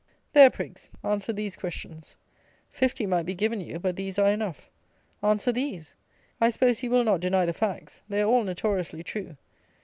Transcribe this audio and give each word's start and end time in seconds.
There, 0.33 0.49
prigs; 0.49 0.89
answer 1.03 1.31
these 1.31 1.55
questions. 1.55 2.17
Fifty 2.71 3.05
might 3.05 3.27
be 3.27 3.35
given 3.35 3.61
you; 3.61 3.77
but 3.77 3.95
these 3.97 4.17
are 4.17 4.29
enough. 4.31 4.67
Answer 5.21 5.51
these. 5.51 5.93
I 6.41 6.49
suppose 6.49 6.81
you 6.81 6.89
will 6.89 7.03
not 7.03 7.19
deny 7.21 7.45
the 7.45 7.53
facts? 7.53 8.01
They 8.09 8.19
are 8.21 8.27
all 8.27 8.43
notoriously 8.43 9.03
true. 9.03 9.37